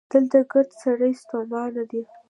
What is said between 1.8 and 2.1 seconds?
دي